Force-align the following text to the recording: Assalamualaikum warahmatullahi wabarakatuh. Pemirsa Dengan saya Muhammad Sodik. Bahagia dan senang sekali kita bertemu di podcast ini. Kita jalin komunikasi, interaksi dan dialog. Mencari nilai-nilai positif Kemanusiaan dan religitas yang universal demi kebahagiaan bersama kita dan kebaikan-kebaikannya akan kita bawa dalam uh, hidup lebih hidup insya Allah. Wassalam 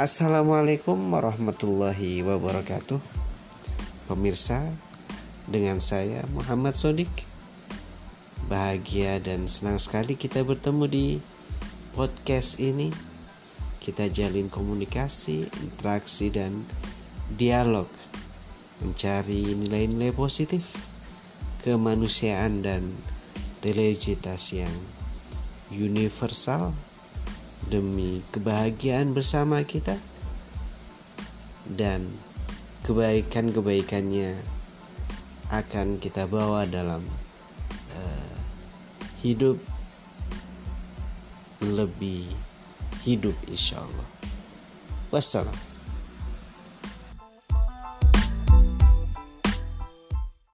Assalamualaikum 0.00 0.96
warahmatullahi 1.12 2.24
wabarakatuh. 2.24 2.96
Pemirsa 4.08 4.64
Dengan 5.44 5.84
saya 5.84 6.24
Muhammad 6.32 6.72
Sodik. 6.72 7.12
Bahagia 8.48 9.20
dan 9.20 9.44
senang 9.52 9.76
sekali 9.76 10.16
kita 10.16 10.48
bertemu 10.48 10.88
di 10.88 11.06
podcast 11.92 12.56
ini. 12.56 12.88
Kita 13.84 14.08
jalin 14.08 14.48
komunikasi, 14.48 15.44
interaksi 15.60 16.32
dan 16.32 16.64
dialog. 17.36 17.92
Mencari 18.80 19.52
nilai-nilai 19.52 20.16
positif 20.16 20.88
Kemanusiaan 21.68 22.64
dan 22.64 22.80
religitas 23.60 24.56
yang 24.56 24.72
universal 25.68 26.72
demi 27.72 28.20
kebahagiaan 28.36 29.16
bersama 29.16 29.64
kita 29.64 29.96
dan 31.72 32.04
kebaikan-kebaikannya 32.84 34.36
akan 35.48 35.96
kita 35.96 36.28
bawa 36.28 36.68
dalam 36.68 37.00
uh, 37.96 38.36
hidup 39.24 39.56
lebih 41.64 42.28
hidup 43.08 43.36
insya 43.48 43.80
Allah. 43.80 44.08
Wassalam 45.08 45.71